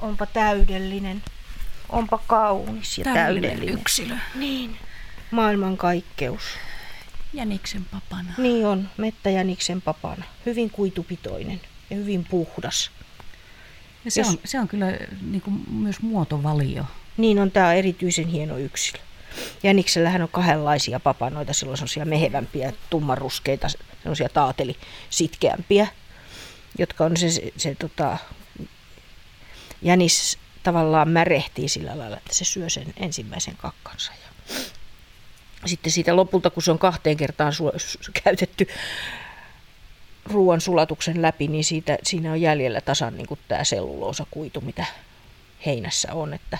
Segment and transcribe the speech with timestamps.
[0.00, 1.22] onpa täydellinen.
[1.88, 3.50] Onpa kaunis ja täydellinen.
[3.50, 3.80] täydellinen.
[3.80, 4.14] yksilö.
[4.34, 4.76] Niin.
[5.30, 6.42] Maailman kaikkeus.
[7.32, 8.34] Jäniksen papana.
[8.38, 10.24] Niin on, mettäjäniksen papana.
[10.46, 11.60] Hyvin kuitupitoinen
[11.90, 12.90] ja hyvin puhdas.
[14.04, 14.28] Ja se, Jos...
[14.28, 14.86] on, se on kyllä
[15.30, 16.84] niin kuin myös muotovalio.
[17.16, 18.98] Niin on, tämä erityisen hieno yksilö.
[19.62, 23.68] Jäniksellähän on kahdenlaisia papanoita, silloin sellaisia mehevämpiä, tummaruskeita,
[24.02, 24.76] sellaisia taateli
[25.10, 25.86] sitkeämpiä,
[26.78, 28.18] jotka on se, se, se tota,
[29.82, 34.12] jänis tavallaan märehtii sillä lailla, että se syö sen ensimmäisen kakkansa.
[34.12, 38.68] Ja sitten siitä lopulta, kun se on kahteen kertaan su- käytetty
[40.24, 44.84] ruoan sulatuksen läpi, niin siitä, siinä on jäljellä tasan niin kuin tämä selluloosakuitu, mitä
[45.66, 46.34] heinässä on.
[46.34, 46.58] Että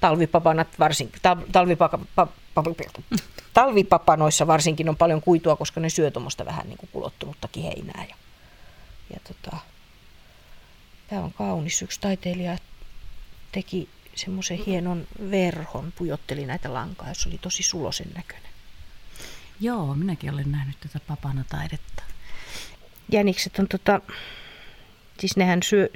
[0.00, 1.20] talvipapanat varsinkin,
[1.52, 2.64] talvipaka, pa, pa,
[3.54, 8.04] talvipapanoissa varsinkin on paljon kuitua, koska ne syö tuommoista vähän niin kuin kulottunuttakin heinää.
[8.08, 8.16] Ja,
[9.14, 9.56] ja tota,
[11.08, 11.82] tämä on kaunis.
[11.82, 12.58] Yksi taiteilija
[13.52, 18.50] teki semmoisen hienon verhon, pujotteli näitä lankaa, se oli tosi sulosen näköinen.
[19.60, 22.02] Joo, minäkin olen nähnyt tätä papana-taidetta.
[23.12, 24.00] Jänikset on tota,
[25.18, 25.88] siis nehän syö,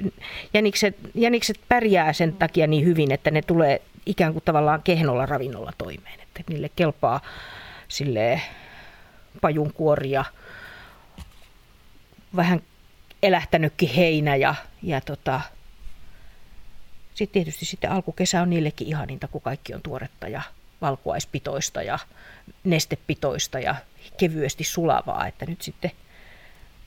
[0.53, 5.71] jänikset, jänikset pärjää sen takia niin hyvin, että ne tulee ikään kuin tavallaan kehnolla ravinnolla
[5.77, 6.19] toimeen.
[6.19, 7.21] Että niille kelpaa
[7.87, 8.41] sille
[9.41, 10.25] pajunkuoria,
[12.35, 12.61] vähän
[13.23, 15.41] elähtänytkin heinä ja, ja tota,
[17.13, 20.41] sitten tietysti sitten alkukesä on niillekin ihaninta, kun kaikki on tuoretta ja
[20.81, 21.99] valkuaispitoista ja
[22.63, 23.75] nestepitoista ja
[24.17, 25.91] kevyesti sulavaa, että nyt sitten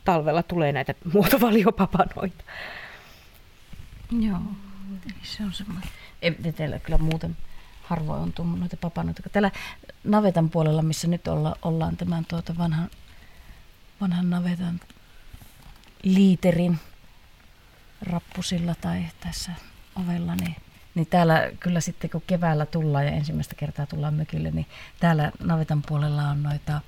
[0.04, 2.44] talvella tulee näitä muotovaliopapanoita.
[4.20, 4.40] Joo,
[5.22, 5.90] se on semmoinen.
[6.22, 7.36] Ei teillä kyllä muuten
[7.82, 9.22] harvoin on tullut noita papanoita.
[9.32, 9.50] Täällä
[10.04, 12.90] navetan puolella, missä nyt olla, ollaan tämän tuota vanhan,
[14.00, 14.80] vanhan navetan
[16.04, 16.78] liiterin
[18.02, 19.52] rappusilla tai tässä
[19.96, 20.56] ovella, niin,
[20.94, 24.66] niin täällä kyllä sitten kun keväällä tullaan ja ensimmäistä kertaa tullaan mökille, niin
[25.00, 26.80] täällä navetan puolella on noita,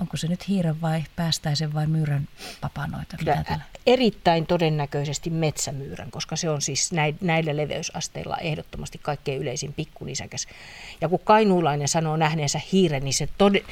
[0.00, 2.28] onko se nyt hiiren vai päästäisen vai myyrän
[2.60, 3.16] papanoita?
[3.16, 3.44] Kyllä,
[3.86, 6.90] erittäin todennäköisesti metsämyyrän, koska se on siis
[7.20, 10.46] näillä leveysasteilla ehdottomasti kaikkein yleisin pikkunisäkäs.
[11.00, 13.64] Ja kun kainuulainen sanoo nähneensä hiiren, niin se tod-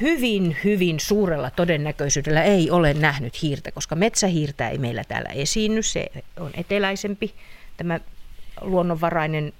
[0.00, 5.82] hyvin, hyvin suurella todennäköisyydellä ei ole nähnyt hiirtä, koska metsähiirtä ei meillä täällä esiinny.
[5.82, 6.06] Se
[6.40, 7.34] on eteläisempi,
[7.76, 8.00] tämä
[8.60, 9.52] luonnonvarainen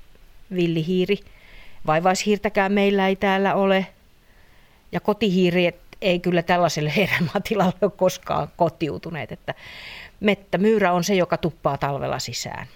[0.55, 1.19] villihiiri.
[1.87, 3.87] Vaivaishiirtäkään meillä ei täällä ole.
[4.93, 9.33] Ja kotihiiri ei kyllä tällaiselle hedelmätilalle ole koskaan kotiutuneet.
[9.33, 9.55] Että
[10.21, 12.67] mettämyyrä on se, joka tuppaa talvella sisään.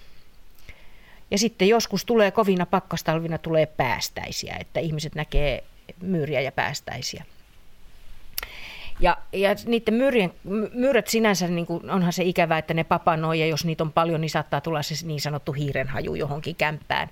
[1.31, 5.65] Ja sitten joskus tulee kovina pakkastalvina tulee päästäisiä, että ihmiset näkee
[6.03, 7.25] myyriä ja päästäisiä.
[9.01, 10.33] Ja, ja niiden myyrien,
[10.75, 14.21] myyrät sinänsä, niin kuin, onhan se ikävä, että ne papanoi, ja jos niitä on paljon,
[14.21, 17.11] niin saattaa tulla se niin sanottu hiirenhaju johonkin kämppään.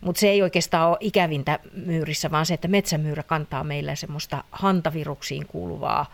[0.00, 5.46] Mutta se ei oikeastaan ole ikävintä myyrissä, vaan se, että metsämyyrä kantaa meillä semmoista hantaviruksiin
[5.46, 6.12] kuuluvaa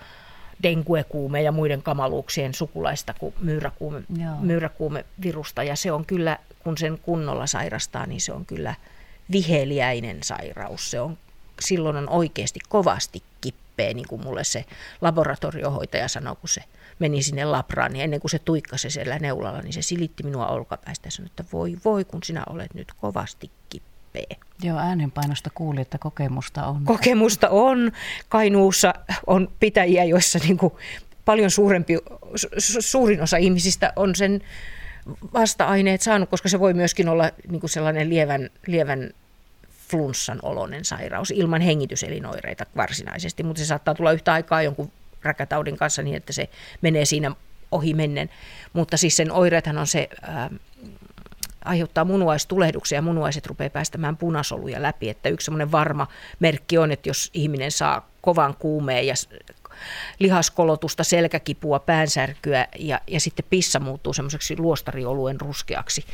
[0.63, 4.03] denguekuume ja muiden kamaluuksien sukulaista kuin myyräkuume,
[4.41, 5.63] myyräkuumevirusta.
[5.63, 8.75] Ja se on kyllä, kun sen kunnolla sairastaa, niin se on kyllä
[9.33, 10.91] viheliäinen sairaus.
[10.91, 11.19] Se on,
[11.61, 13.23] silloin on oikeasti kovasti
[13.75, 14.65] kippee, niin kuin mulle se
[15.01, 16.63] laboratoriohoitaja sanoi, kun se
[16.99, 21.07] meni sinne labraan, niin ennen kuin se tuikkasi siellä neulalla, niin se silitti minua olkapäistä
[21.07, 24.27] ja sanoi, että voi voi, kun sinä olet nyt kovasti kippee.
[24.63, 26.85] Joo, äänenpainosta kuuli, että kokemusta on.
[26.85, 27.93] Kokemusta on.
[28.29, 28.95] Kainuussa
[29.27, 30.73] on pitäjiä, joissa niin kuin
[31.25, 34.41] paljon suurempi, su- suurin osa ihmisistä on sen
[35.35, 39.11] vasta-aineet saanut, koska se voi myöskin olla niin kuin sellainen lievän, lievän
[39.91, 46.03] flunssan oloinen sairaus ilman hengityselinoireita varsinaisesti, mutta se saattaa tulla yhtä aikaa jonkun räkätaudin kanssa
[46.03, 46.49] niin, että se
[46.83, 47.37] menee siinä
[47.71, 48.31] ohi mennen.
[48.73, 50.51] Mutta siis sen oireethan on se, ää,
[51.65, 55.11] aiheuttaa munuaistulehduksia ja munuaiset rupeaa päästämään punasoluja läpi.
[55.11, 56.07] Että yksi semmoinen varma
[56.41, 59.15] merkki on, että jos ihminen saa kovan kuumeen ja
[60.19, 66.05] lihaskolotusta, selkäkipua, päänsärkyä ja, ja sitten pissa muuttuu semmoiseksi luostarioluen ruskeaksi,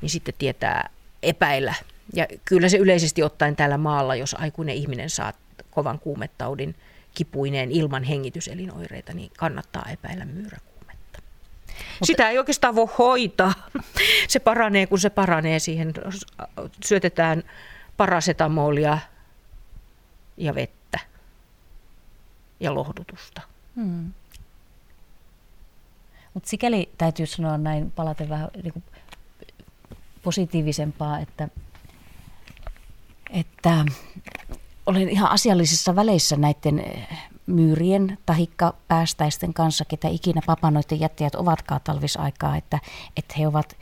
[0.00, 0.90] niin sitten tietää
[1.22, 1.74] epäillä
[2.14, 5.32] ja kyllä se yleisesti ottaen täällä maalla, jos aikuinen ihminen saa
[5.70, 6.74] kovan kuumetaudin
[7.14, 11.22] kipuineen ilman hengityselinoireita, niin kannattaa epäillä myyräkuumetta.
[11.68, 12.04] Mutta...
[12.04, 13.52] Sitä ei oikeastaan voi hoitaa.
[14.28, 15.58] Se paranee, kun se paranee.
[15.58, 15.94] Siihen
[16.84, 17.42] syötetään
[17.96, 18.98] parasetamolia
[20.36, 20.98] ja vettä
[22.60, 23.40] ja lohdutusta.
[23.76, 24.12] Hmm.
[26.34, 28.84] Mutta sikäli täytyy sanoa näin, palaten vähän niin
[30.22, 31.48] positiivisempaa, että
[33.30, 33.84] että
[34.86, 37.08] olen ihan asiallisissa väleissä näiden eh,
[37.46, 42.78] myyrien tahikka päästäisten kanssa, ketä ikinä papanoiden jättäjät ovatkaan talvisaikaa, että,
[43.16, 43.76] että he ovat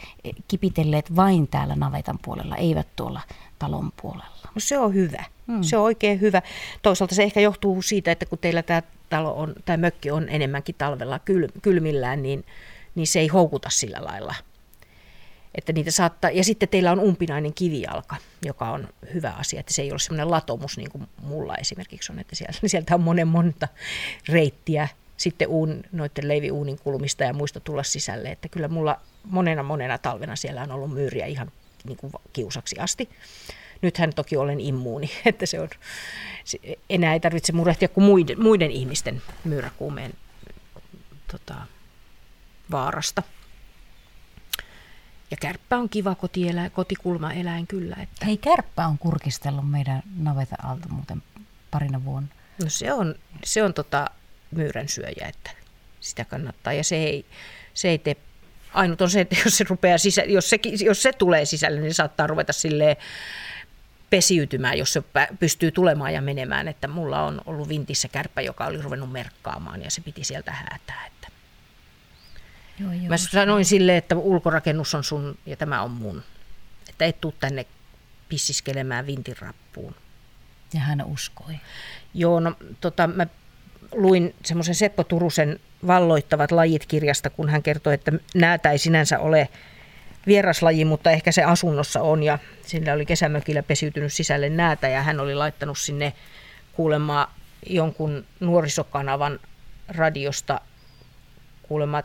[0.49, 3.21] kipitelleet vain täällä navetan puolella, eivät tuolla
[3.59, 4.49] talon puolella.
[4.55, 5.25] No se on hyvä.
[5.47, 5.63] Hmm.
[5.63, 6.43] Se on oikein hyvä.
[6.83, 10.75] Toisaalta se ehkä johtuu siitä, että kun teillä tämä talo on, tai mökki on enemmänkin
[10.79, 12.45] talvella kyl, kylmillään, niin,
[12.95, 14.35] niin se ei houkuta sillä lailla.
[15.57, 19.83] Että niitä saattaa, ja sitten teillä on umpinainen kivijalka, joka on hyvä asia, että se
[19.83, 23.69] ei ole semmoinen latomus niin kuin mulla esimerkiksi on, että siellä, sieltä on monen monta
[24.29, 29.99] reittiä sitten uun, noiden leiviuunin kulmista ja muista tulla sisälle, että kyllä mulla monena monena
[29.99, 31.53] talvena siellä on ollut myyriä ihan
[31.85, 33.09] niin kuin kiusaksi asti.
[33.83, 35.69] Nythän toki olen immuuni, että se on,
[36.91, 40.13] enää ei tarvitse murehtia kuin muiden, muiden ihmisten myyräkuumeen
[41.33, 41.55] tota,
[42.71, 43.23] vaarasta.
[45.31, 47.97] Ja kärppä on kiva kotielä, kotikulmaeläin kyllä.
[48.03, 48.27] Että...
[48.27, 51.23] Hei, kärppä on kurkistellut meidän naveta alta muuten
[51.71, 52.29] parina vuonna.
[52.63, 53.15] No se on,
[53.45, 54.11] se on tota
[54.51, 55.51] myyrän syöjä, että
[56.01, 56.73] sitä kannattaa.
[56.73, 57.27] Ja se ei,
[57.75, 58.17] se ei tee,
[58.75, 61.95] ainut on se, että jos se, rupeaa sisä, jos se, jos se tulee sisälle, niin
[61.95, 62.97] saattaa ruveta silleen
[64.11, 65.03] pesiytymään, jos se
[65.39, 66.69] pystyy tulemaan ja menemään.
[66.69, 71.07] Että mulla on ollut vintissä kärppä, joka oli ruvennut merkkaamaan ja se piti sieltä häätää.
[71.07, 71.29] Että
[72.81, 76.23] Joo, joo, Mä sanoin sille, että ulkorakennus on sun ja tämä on mun.
[76.89, 77.67] Että et tuu tänne
[78.29, 79.95] pissiskelemään vintin rappuun.
[80.75, 81.55] Ja hän uskoi.
[82.15, 83.27] Joo, no tota, mä
[83.93, 89.49] luin semmoisen Seppo Turusen Valloittavat lajit kirjasta, kun hän kertoi, että näätä ei sinänsä ole
[90.27, 95.21] vieraslaji, mutta ehkä se asunnossa on ja sillä oli kesämökillä pesiytynyt sisälle näätä ja hän
[95.21, 96.13] oli laittanut sinne
[96.73, 97.29] kuulemaan
[97.67, 99.41] jonkun nuorisokanavan
[99.89, 100.61] radiosta
[101.63, 102.03] kuulemma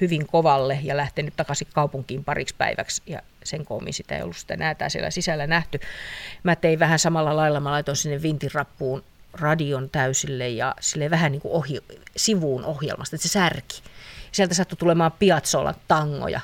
[0.00, 4.56] hyvin kovalle ja lähtenyt takaisin kaupunkiin pariksi päiväksi ja sen koomin sitä ei ollut sitä
[4.56, 5.80] näätää siellä sisällä nähty.
[6.42, 11.42] Mä tein vähän samalla lailla, mä laitoin sinne vintirappuun radion täysille ja sille vähän niin
[11.42, 11.80] kuin ohi,
[12.16, 13.82] sivuun ohjelmasta, että se särki.
[14.32, 16.40] Sieltä sattui tulemaan Piazzolla tangoja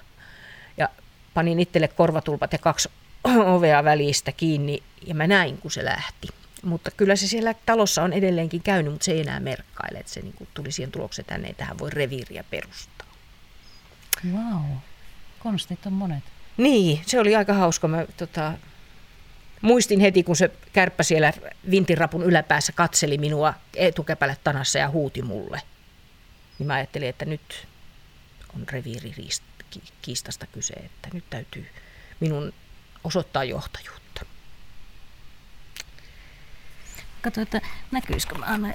[0.76, 0.88] ja
[1.34, 2.88] panin itselle korvatulpat ja kaksi
[3.54, 6.28] ovea välistä kiinni ja mä näin, kun se lähti.
[6.62, 10.20] Mutta kyllä se siellä talossa on edelleenkin käynyt, mutta se ei enää merkkaile, että se
[10.20, 12.93] niin kuin tuli siihen tulokseen, että tänne ei tähän voi reviiriä perustaa.
[14.32, 14.76] Wow,
[15.38, 16.24] konstit on monet.
[16.56, 17.88] Niin, se oli aika hauska.
[17.88, 18.52] Mä, tota,
[19.60, 21.32] muistin heti, kun se kärppä siellä
[21.70, 25.60] vintirapun yläpäässä katseli minua etukäpälle tanassa ja huuti mulle.
[26.58, 27.66] Niin mä ajattelin, että nyt
[28.56, 31.66] on reviirikiistasta kyse, että nyt täytyy
[32.20, 32.52] minun
[33.04, 34.03] osoittaa johtajuutta.
[37.24, 37.60] Kato, että
[37.90, 38.68] näkyisikö mä aina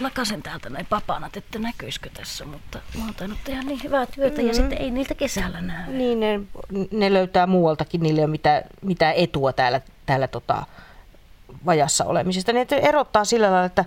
[0.00, 4.36] lakasen täältä näin papanat, että näkyisikö tässä, mutta mä oon tainnut tehdä niin hyvää työtä
[4.36, 4.48] mm-hmm.
[4.48, 5.92] ja sitten ei niiltä kesällä näy.
[5.92, 6.40] Niin, ne,
[6.90, 10.66] ne löytää muualtakin, niille ei ole mitään, mitään etua täällä, täällä tota,
[11.66, 12.52] vajassa olemisesta.
[12.52, 13.84] Ne erottaa sillä lailla, että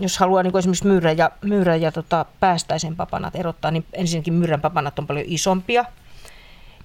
[0.00, 4.60] jos haluaa niin esimerkiksi myyrä ja, myyrä ja tota, päästäisen papanat erottaa, niin ensinnäkin myyrän
[4.60, 5.84] papanat on paljon isompia.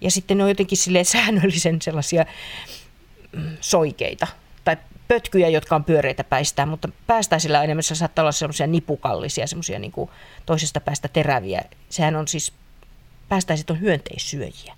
[0.02, 2.26] Ja sitten ne on jotenkin säännöllisen sellaisia
[3.32, 4.28] mm, soikeita
[4.64, 4.78] tai
[5.08, 9.94] pötkyjä, jotka on pyöreitä päistää, mutta päästäisillä enemmän se saattaa olla semmoisia nipukallisia, semmoisia niin
[10.46, 11.62] toisesta päästä teräviä.
[11.90, 12.54] Sehän on siis,
[13.30, 14.76] päästäiset on hyönteissyöjiä.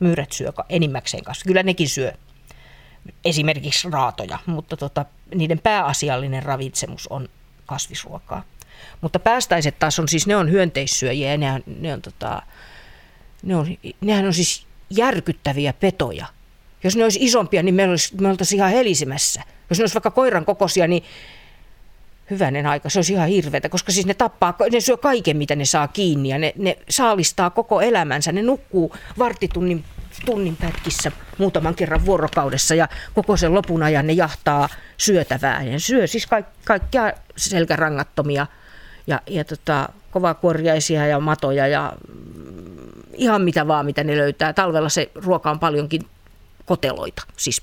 [0.00, 1.44] Myyrät syö enimmäkseen kanssa.
[1.46, 2.12] Kyllä nekin syö
[3.24, 5.04] esimerkiksi raatoja, mutta tota,
[5.34, 7.28] niiden pääasiallinen ravitsemus on
[7.66, 8.42] kasvisruokaa.
[9.00, 12.42] Mutta päästäiset taas on siis, ne on hyönteissyöjiä ja ne on, ne on, tota,
[13.42, 13.66] ne on,
[14.00, 16.26] nehän on siis järkyttäviä petoja.
[16.84, 19.42] Jos ne olisi isompia, niin me, olisi, me oltaisiin ihan helisemässä.
[19.70, 21.02] Jos ne olisi vaikka koiran kokoisia, niin
[22.30, 25.64] hyvänen aika, se olisi ihan hirveätä, koska siis ne tappaa, ne syö kaiken, mitä ne
[25.64, 28.32] saa kiinni ja ne, ne saalistaa koko elämänsä.
[28.32, 29.84] Ne nukkuu varttitunnin
[30.24, 35.62] tunnin pätkissä muutaman kerran vuorokaudessa ja koko sen lopun ajan ne jahtaa syötävää.
[35.62, 38.46] Ne syö siis kaik, kaikkia selkärangattomia
[39.06, 41.92] ja, ja tota, kovakuoriaisia ja matoja ja
[43.14, 44.52] ihan mitä vaan, mitä ne löytää.
[44.52, 46.06] Talvella se ruoka on paljonkin
[46.64, 47.62] koteloita, siis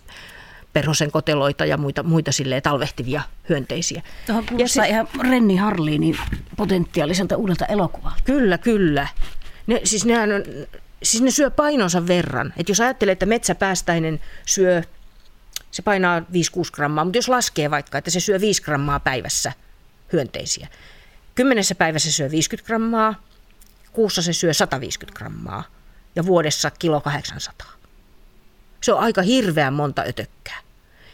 [0.76, 4.02] perhosen koteloita ja muita, muita silleen talvehtivia hyönteisiä.
[4.26, 6.18] Tuohon kuulostaa se, ihan Renni Harliinin
[6.58, 8.18] potentiaaliselta uudelta elokuvalta.
[8.26, 9.08] Kyllä, kyllä.
[9.68, 10.44] Ne, siis, nehän on,
[11.04, 12.54] siis ne syö painonsa verran.
[12.58, 14.84] Et jos ajattelee, että metsäpäästäinen syö,
[15.72, 16.24] se painaa 5-6
[16.74, 19.52] grammaa, mutta jos laskee vaikka, että se syö 5 grammaa päivässä
[20.14, 20.68] hyönteisiä.
[21.36, 23.24] Kymmenessä päivässä se syö 50 grammaa,
[23.92, 25.64] kuussa se syö 150 grammaa
[26.16, 27.72] ja vuodessa kilo 800.
[28.82, 30.65] Se on aika hirveän monta ötökkää.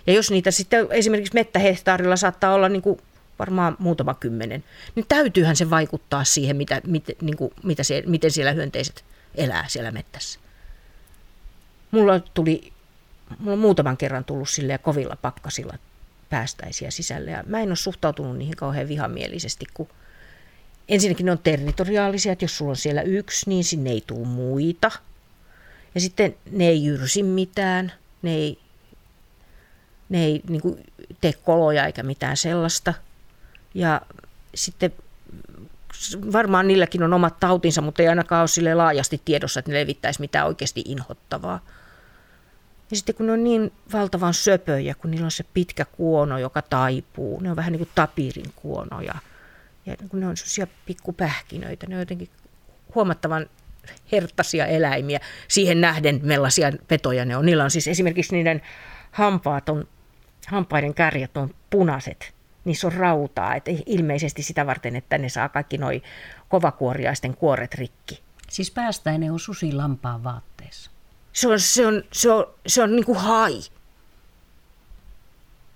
[0.07, 2.99] Ja jos niitä sitten esimerkiksi mettähehtaarilla saattaa olla niin kuin
[3.39, 4.63] varmaan muutama kymmenen,
[4.95, 9.05] niin täytyyhän se vaikuttaa siihen, mitä, mit, niin kuin, mitä se, miten siellä hyönteiset
[9.35, 10.39] elää siellä mettässä.
[11.91, 12.73] Mulla tuli,
[13.39, 15.77] mulla on muutaman kerran tullut sille kovilla pakkasilla
[16.29, 17.31] päästäisiä sisälle.
[17.31, 19.87] Ja mä en ole suhtautunut niihin kauhean vihamielisesti, kun
[20.89, 24.91] ensinnäkin ne on territoriaalisia, että jos sulla on siellä yksi, niin sinne ei tule muita.
[25.95, 27.91] Ja sitten ne ei jyrsi mitään,
[28.21, 28.59] ne ei,
[30.11, 30.83] ne ei niin kuin,
[31.21, 32.93] tee koloja eikä mitään sellaista.
[33.73, 34.01] Ja
[34.55, 34.93] sitten
[36.33, 40.19] varmaan niilläkin on omat tautinsa, mutta ei ainakaan ole sille laajasti tiedossa, että ne levittäisi
[40.19, 41.59] mitään oikeasti inhottavaa.
[42.91, 46.61] Ja sitten kun ne on niin valtavan söpöjä, kun niillä on se pitkä kuono, joka
[46.61, 49.15] taipuu, ne on vähän niin kuin tapirin kuono ja,
[49.85, 52.29] ja kun ne on sellaisia pikkupähkinöitä, ne on jotenkin
[52.95, 53.49] huomattavan
[54.11, 55.19] herttaisia eläimiä.
[55.47, 57.45] Siihen nähden millaisia petoja ne on.
[57.45, 58.61] Niillä on siis esimerkiksi niiden
[59.11, 59.87] hampaat on,
[60.51, 62.33] hampaiden kärjet on punaiset.
[62.65, 66.01] Niissä on rautaa, että ilmeisesti sitä varten, että ne saa kaikki noi
[66.49, 68.23] kovakuoriaisten kuoret rikki.
[68.49, 70.91] Siis päästäinen on susi lampaan vaatteessa.
[71.33, 73.59] Se on, se on, se on, se on niin kuin hai.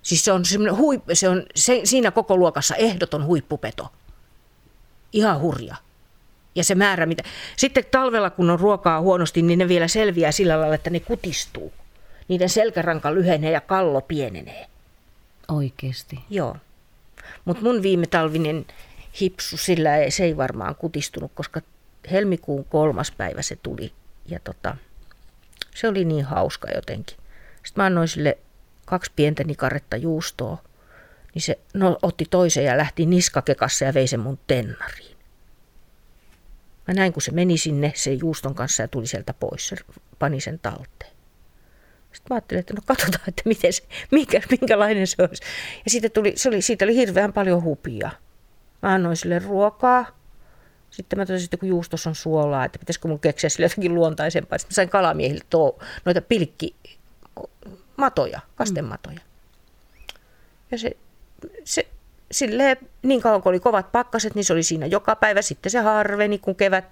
[0.02, 0.42] Siis se on,
[0.76, 3.92] huip, se on se, siinä koko luokassa ehdoton huippupeto.
[5.12, 5.76] Ihan hurja.
[6.54, 7.22] Ja se määrä, mitä...
[7.56, 11.72] Sitten talvella, kun on ruokaa huonosti, niin ne vielä selviää sillä lailla, että ne kutistuu.
[12.28, 14.66] Niiden selkäranka lyhenee ja kallo pienenee.
[15.48, 16.18] Oikeesti?
[16.30, 16.56] Joo.
[17.44, 18.66] Mutta mun viime talvinen
[19.20, 21.60] hipsu, sillä ei, se ei varmaan kutistunut, koska
[22.10, 23.92] helmikuun kolmas päivä se tuli.
[24.26, 24.76] Ja tota,
[25.74, 27.16] se oli niin hauska jotenkin.
[27.64, 28.38] Sitten mä annoin sille
[28.84, 30.62] kaksi pientä nikaretta juustoa.
[31.34, 35.16] Niin se no, otti toisen ja lähti niskakekassa ja vei sen mun tennariin.
[36.88, 39.68] Mä näin, kun se meni sinne sen juuston kanssa ja tuli sieltä pois.
[39.68, 39.76] Se
[40.18, 41.15] pani sen talteen.
[42.16, 45.42] Sitten mä ajattelin, että no katsotaan, että miten se, minkä, minkälainen se olisi.
[45.84, 48.10] Ja siitä, tuli, se oli, siitä oli hirveän paljon hupia.
[48.82, 50.06] Mä annoin sille ruokaa.
[50.90, 54.58] Sitten mä totesin, että kun juustossa on suolaa, että pitäisikö mun keksiä sille jotenkin luontaisempaa.
[54.58, 59.20] Sitten mä sain kalamiehille tuo, noita pilkkimatoja, kastematoja.
[60.70, 60.96] Ja se,
[61.64, 61.88] se
[62.32, 65.42] silleen, niin kauan kun oli kovat pakkaset, niin se oli siinä joka päivä.
[65.42, 66.84] Sitten se harveni, kun kevät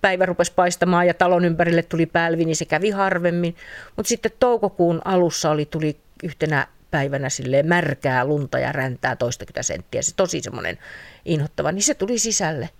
[0.00, 3.56] päivä rupesi paistamaan ja talon ympärille tuli pälvi, niin se kävi harvemmin.
[3.96, 10.02] Mutta sitten toukokuun alussa oli, tuli yhtenä päivänä silleen märkää lunta ja räntää toistakymmentä senttiä.
[10.02, 10.78] Se tosi semmoinen
[11.24, 12.70] inhottava, niin se tuli sisälle.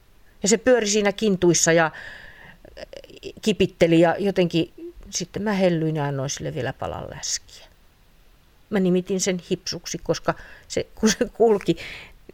[0.43, 1.91] Ja se pyöri siinä kintuissa ja
[3.43, 4.73] kipitteli ja jotenkin
[5.11, 7.68] sitten mä hellyin ja annoin sille vielä palan läskiä.
[8.71, 10.35] Mä nimitin sen hipsuksi, koska
[10.69, 11.77] se, kun se kulki,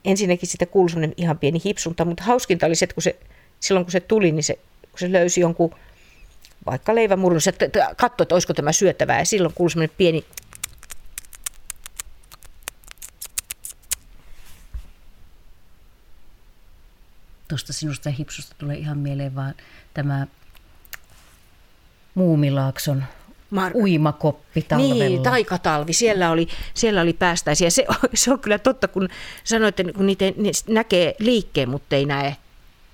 [0.04, 3.16] ensinnäkin sitä kuului ihan pieni hipsunta, mutta hauskinta oli se, että kun se,
[3.60, 4.54] silloin kun se tuli, niin se,
[4.90, 5.74] kun se löysi jonkun
[6.66, 7.52] vaikka leivämurun, se
[7.96, 10.24] katsoi, että olisiko tämä syötävää, ja silloin kuului semmoinen pieni
[17.48, 19.54] Tuosta sinusta hipsusta tulee ihan mieleen vaan
[19.94, 20.26] tämä
[22.14, 23.04] Muumilaakson
[23.50, 24.94] Mar- uimakoppi talvella.
[25.04, 25.92] Niin, taikatalvi.
[25.92, 27.70] Siellä oli, siellä oli päästäisiä.
[27.70, 29.08] Se, se on kyllä totta, kun
[29.44, 30.24] sanoit, että kun niitä
[30.68, 32.36] näkee liikkeen, mutta ei näe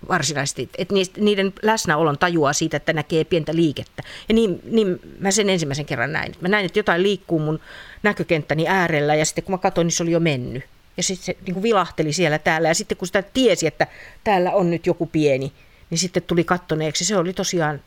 [0.08, 0.68] varsinaisesti.
[0.78, 4.02] Että niiden läsnäolon tajuaa siitä, että näkee pientä liikettä.
[4.28, 6.34] Ja niin, niin mä sen ensimmäisen kerran näin.
[6.40, 7.60] Mä näin, että jotain liikkuu mun
[8.02, 10.64] näkökenttäni äärellä ja sitten kun mä katsoin, niin se oli jo mennyt.
[10.96, 13.86] Ja sitten se niin kuin vilahteli siellä täällä ja sitten kun sitä tiesi, että
[14.24, 15.52] täällä on nyt joku pieni,
[15.90, 17.04] niin sitten tuli kattoneeksi.
[17.04, 17.80] Se oli tosiaan,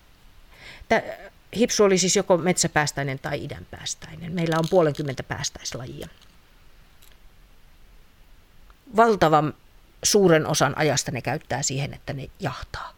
[1.55, 4.31] hipsu oli siis joko metsäpäästäinen tai idänpäästäinen.
[4.31, 6.07] Meillä on puolenkymmentä päästäislajia.
[8.95, 9.53] Valtavan
[10.03, 12.93] suuren osan ajasta ne käyttää siihen, että ne jahtaa.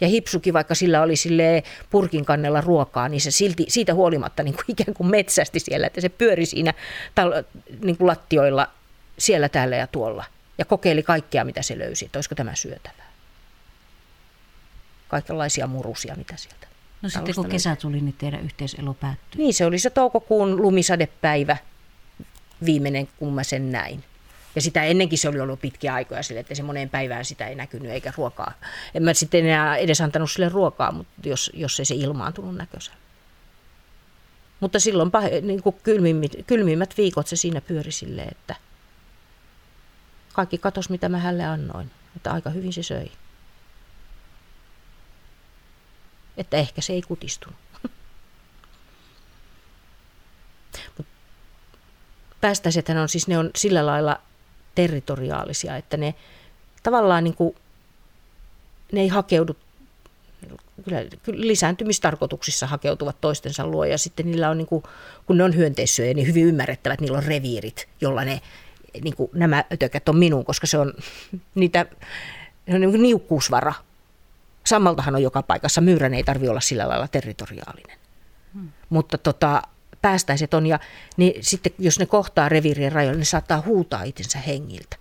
[0.00, 4.54] Ja hipsukin, vaikka sillä oli sille purkin kannella ruokaa, niin se silti, siitä huolimatta niin
[4.54, 6.74] kuin ikään kuin metsästi siellä, että se pyöri siinä
[7.14, 7.44] tal-
[7.84, 8.68] niin kuin lattioilla
[9.18, 10.24] siellä, täällä ja tuolla.
[10.58, 13.12] Ja kokeili kaikkea, mitä se löysi, että olisiko tämä syötävää.
[15.08, 16.71] Kaikenlaisia murusia, mitä sieltä
[17.02, 19.38] No sitten kun kesä tuli, niin teidän yhteiselo päättyi.
[19.38, 21.56] Niin, se oli se toukokuun lumisadepäivä
[22.64, 24.04] viimeinen, kun mä sen näin.
[24.54, 27.54] Ja sitä ennenkin se oli ollut pitkiä aikoja sille, että se moneen päivään sitä ei
[27.54, 28.52] näkynyt eikä ruokaa.
[28.94, 32.98] En mä sitten enää edes antanut sille ruokaa, mutta jos, jos ei se ilmaantunut näköisellä.
[34.60, 35.10] Mutta silloin
[35.42, 38.54] niin kuin kylmimmät, kylmimmät viikot se siinä pyöri silleen, että
[40.32, 41.90] kaikki katos mitä mä hänelle annoin.
[42.16, 43.10] Että aika hyvin se söi.
[46.36, 47.58] Että ehkä se ei kutistunut.
[52.40, 54.20] päästäisethän on siis, ne on sillä lailla
[54.74, 56.14] territoriaalisia, että ne
[56.82, 57.54] tavallaan niin kuin,
[58.92, 59.56] ne ei hakeudu,
[60.84, 64.82] kyllä, lisääntymistarkoituksissa hakeutuvat toistensa luo ja sitten niillä on, niin kuin,
[65.26, 68.40] kun ne on hyönteissyöjä, niin hyvin ymmärrettävät, niillä on reviirit, jolla ne,
[69.04, 70.94] niin kuin, nämä ötökät on minun, koska se on
[71.54, 71.86] niitä,
[72.70, 73.74] se on niin niukkuusvara
[74.64, 75.80] Sammaltahan on joka paikassa.
[75.80, 77.98] Myyrän ei tarvitse olla sillä lailla territoriaalinen.
[78.54, 78.68] Hmm.
[78.90, 79.62] Mutta tota,
[80.02, 80.66] päästäiset on.
[80.66, 80.78] Ja
[81.16, 84.96] niin sitten jos ne kohtaa reviirien rajoilla, ne saattaa huutaa itsensä hengiltä.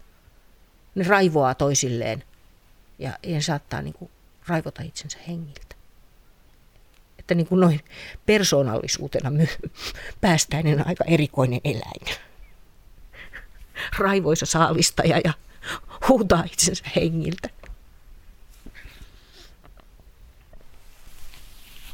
[0.95, 2.23] Ne raivoaa toisilleen
[2.99, 4.11] ja, ja ne saattaa niin kuin
[4.47, 5.75] raivota itsensä hengiltä.
[7.19, 7.79] Että niin kuin noin
[8.25, 9.47] persoonallisuutena my,
[10.21, 12.17] päästäinen aika erikoinen eläin.
[13.97, 15.33] Raivoisa saalistaja ja
[16.07, 17.49] huutaa itsensä hengiltä.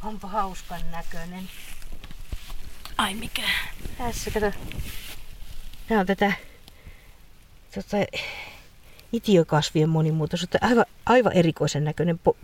[0.03, 1.49] Onpa hauskan näköinen.
[2.97, 3.41] Ai mikä?
[3.97, 4.51] Tässä kato.
[5.87, 6.33] Tämä on tätä
[7.75, 7.97] tota,
[9.13, 10.57] itiökasvien monimuotoisuutta.
[10.61, 12.37] Aivan, aivan erikoisen näköinen po,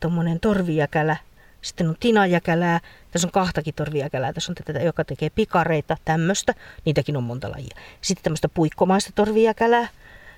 [0.00, 1.16] tommonen torvijäkälä.
[1.62, 2.80] Sitten on tinajäkälää.
[3.10, 4.32] Tässä on kahtakin torvijäkälää.
[4.32, 6.54] Tässä on tätä, joka tekee pikareita, tämmöistä.
[6.84, 7.76] Niitäkin on monta lajia.
[8.00, 9.88] Sitten tämmöistä puikkomaista torvijäkälää.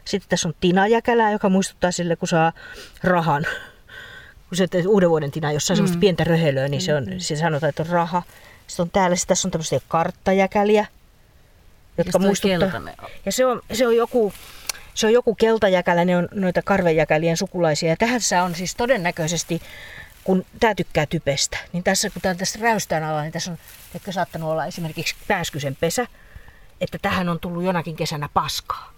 [0.05, 2.53] Sitten tässä on tinajäkälää, joka muistuttaa sille, kun saa
[3.03, 3.47] rahan.
[4.49, 5.77] Kun se uuden vuoden tina, jos saa mm.
[5.77, 7.19] semmoista pientä röhelöä, niin se, on, mm.
[7.19, 8.23] se sanotaan, että on raha.
[8.67, 10.87] Sitten on täällä, sitten tässä on tämmöisiä karttajäkäliä,
[11.99, 12.81] jotka muistuttaa.
[13.27, 14.33] Ja se on, se on joku,
[14.95, 17.89] se on joku keltajäkälä, ne on noita karvenjäkälien sukulaisia.
[17.89, 19.63] Ja tässä on siis todennäköisesti,
[20.25, 23.59] kun tämä tykkää typestä, niin tässä kun tämä on tässä räystään alla, niin tässä on
[23.95, 26.07] ehkä saattanut olla esimerkiksi pääskysen pesä,
[26.81, 28.95] että tähän on tullut jonakin kesänä paskaa.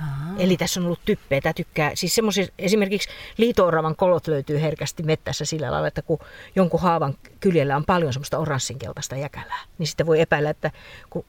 [0.00, 0.34] Aha.
[0.38, 1.40] Eli tässä on ollut typpeä.
[1.40, 6.18] Tämä tykkää, siis semmoisia, esimerkiksi liitooravan kolot löytyy herkästi mettässä sillä lailla, että kun
[6.56, 10.70] jonkun haavan kyljellä on paljon semmoista oranssinkeltaista jäkälää, niin sitten voi epäillä, että
[11.10, 11.24] kun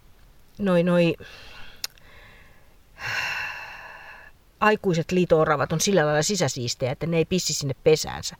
[0.60, 1.16] noi, noi
[4.60, 8.36] aikuiset liitooravat on sillä lailla sisäsiistejä, että ne ei pissi sinne pesäänsä.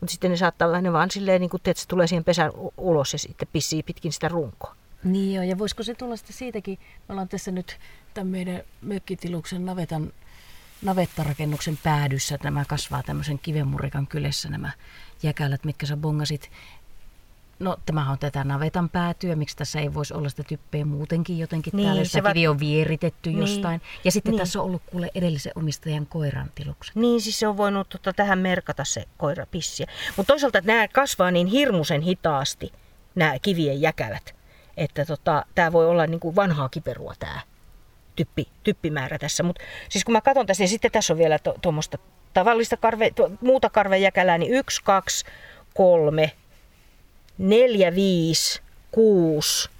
[0.00, 3.12] Mutta sitten ne saattaa, ne vaan silleen, niin kuin, että se tulee siihen pesään ulos
[3.12, 4.74] ja sitten pissii pitkin sitä runkoa.
[5.04, 7.78] Niin joo, ja voisiko se tulla sitten siitäkin, me ollaan tässä nyt
[8.14, 10.12] tämän meidän mökkitiluksen navetan,
[10.82, 14.70] navettarakennuksen päädyssä, nämä kasvaa tämmöisen kivenmurikan kylässä nämä
[15.22, 16.50] jäkälät, mitkä sä bongasit.
[17.58, 21.72] No tämähän on tätä navetan päätyä, miksi tässä ei voisi olla sitä typpeä muutenkin jotenkin
[21.76, 23.82] niin, täällä, jos va- kivi on vieritetty niin, jostain.
[24.04, 24.38] Ja sitten niin.
[24.38, 26.96] tässä on ollut kuule edellisen omistajan koiran tilukset.
[26.96, 29.86] Niin, siis se on voinut tota, tähän merkata se koira pissiä.
[30.16, 32.72] Mutta toisaalta nämä kasvaa niin hirmuisen hitaasti,
[33.14, 34.40] nämä kivien jäkälät
[34.80, 37.40] että tota, tämä voi olla niin kuin vanhaa kiperua tämä
[38.24, 39.42] typpi, typpimäärä tässä.
[39.42, 42.04] Mutta siis kun mä katson tässä, niin sitten tässä on vielä tuommoista to,
[42.34, 45.24] tavallista karve, to, muuta karvejäkälää, niin yksi, kaksi,
[45.74, 46.32] kolme,
[47.38, 49.70] neljä, viisi, kuusi,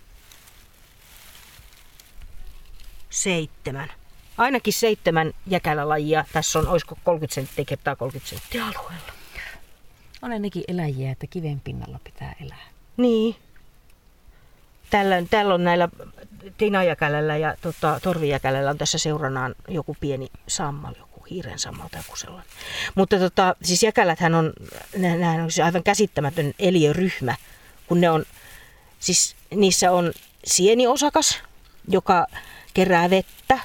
[3.10, 3.92] seitsemän.
[4.38, 6.24] Ainakin seitsemän jäkälälajia.
[6.32, 9.12] Tässä on, olisiko 30 senttiä kertaa 30 senttiä alueella.
[10.22, 12.66] On nekin eläjiä, että kiven pinnalla pitää elää.
[12.96, 13.36] Niin,
[15.30, 15.88] tällä on näillä
[16.58, 22.16] tinajäkälällä ja tota, torvijäkälällä on tässä seuranaan joku pieni sammal, joku hiiren sammal tai joku
[22.16, 22.50] sellainen.
[22.94, 24.52] Mutta tota, siis jäkäläthän on,
[24.96, 27.34] nämä on siis aivan käsittämätön eliöryhmä,
[27.86, 28.24] kun ne on,
[28.98, 30.12] siis niissä on
[30.44, 31.42] sieniosakas,
[31.88, 32.26] joka
[32.74, 33.58] kerää vettä,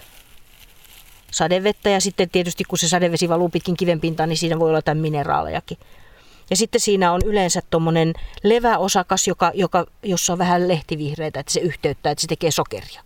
[1.31, 4.97] sadevettä ja sitten tietysti kun se sadevesi valuu pitkin kivenpintaan, niin siinä voi olla jotain
[4.97, 5.77] mineraalejakin.
[6.49, 11.59] Ja sitten siinä on yleensä tuommoinen leväosakas, joka, joka, jossa on vähän lehtivihreitä, että se
[11.59, 13.01] yhteyttää, että se tekee sokeria.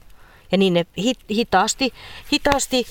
[0.51, 0.85] Ja niin ne
[1.29, 1.93] hitaasti,
[2.33, 2.87] hitaasti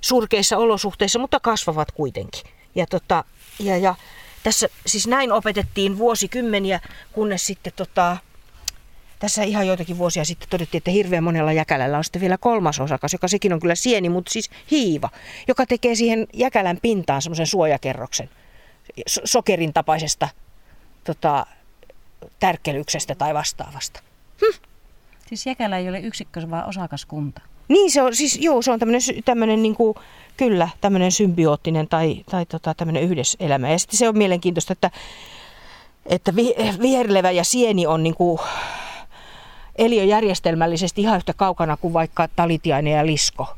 [0.00, 2.42] surkeissa olosuhteissa, mutta kasvavat kuitenkin.
[2.74, 3.24] Ja, tota,
[3.58, 3.94] ja, ja
[4.42, 6.80] tässä siis näin opetettiin vuosikymmeniä,
[7.12, 8.16] kunnes sitten tota,
[9.18, 13.12] tässä ihan joitakin vuosia sitten todettiin, että hirveän monella jäkälällä on sitten vielä kolmas osakas,
[13.12, 15.10] joka sekin on kyllä sieni, mutta siis hiiva,
[15.48, 18.30] joka tekee siihen jäkälän pintaan semmoisen suojakerroksen
[19.06, 20.28] sokerin tapaisesta
[21.04, 21.46] tota,
[22.40, 24.00] tärkkelyksestä tai vastaavasta.
[24.40, 24.64] Hm.
[25.26, 27.40] Siis Jäkälä ei ole yksikkö, vaan osakaskunta.
[27.68, 29.94] Niin se on, siis joo, se on tämmöinen, tämmöinen niin kuin,
[30.36, 33.70] kyllä, tämmöinen symbioottinen tai, tai tota, tämmöinen yhdeselämä.
[33.70, 34.90] Ja sitten se on mielenkiintoista, että,
[36.06, 36.36] että
[36.80, 38.38] viherlevä ja sieni on niin kuin,
[39.76, 43.56] eliöjärjestelmällisesti ihan yhtä kaukana kuin vaikka talitiainen ja lisko.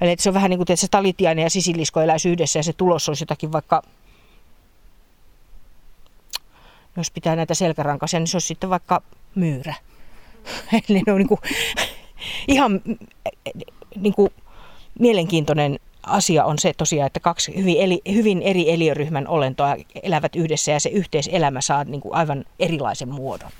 [0.00, 2.62] Eli että se on vähän niin kuin, että se talitiainen ja sisilisko eläisi yhdessä ja
[2.62, 3.82] se tulos olisi jotakin vaikka
[7.00, 9.02] jos pitää näitä selkärankaisia, niin se olisi sitten vaikka
[9.34, 9.74] myyrä.
[10.88, 11.40] Eli ne on niin kuin,
[12.48, 12.80] ihan
[13.96, 14.30] niin kuin,
[14.98, 20.72] mielenkiintoinen asia on se tosiaan, että kaksi hyvin, eli, hyvin eri eliöryhmän olentoa elävät yhdessä
[20.72, 23.50] ja se yhteiselämä saa niin kuin aivan erilaisen muodon.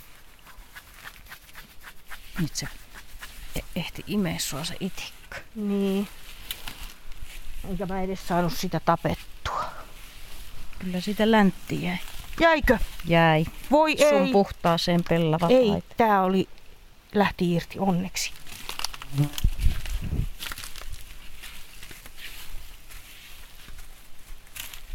[2.40, 2.66] Nyt se
[3.56, 5.38] e- ehti imeä sua se itikka.
[5.54, 6.08] Niin.
[7.70, 9.64] Enkä mä edes saanut sitä tapettua.
[10.78, 11.98] Kyllä sitä läntti jäi.
[12.40, 12.78] Jäikö?
[13.04, 13.44] Jäi.
[13.70, 14.32] Voi Sun ei.
[14.32, 15.94] puhtaaseen pellava Ei, laite.
[15.96, 16.48] tää oli,
[17.14, 18.32] lähti irti onneksi.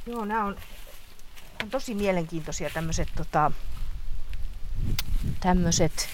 [0.06, 0.56] Joo, nämä on,
[1.64, 3.52] on tosi mielenkiintoisia tämmöiset tota,
[5.40, 6.10] tämmöiset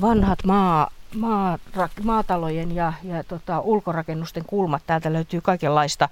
[0.00, 1.58] vanhat maa, maa,
[2.02, 4.82] maatalojen ja, ja tota, ulkorakennusten kulmat.
[4.86, 6.08] Täältä löytyy kaikenlaista,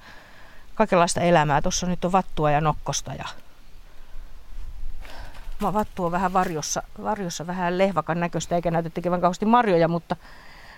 [0.74, 1.62] kaikenlaista elämää.
[1.62, 3.28] Tuossa nyt on vattua ja nokkosta ja
[5.62, 10.16] vattu on vähän varjossa, varjossa vähän lehvakan näköistä eikä näytä tekevän kauheasti marjoja, mutta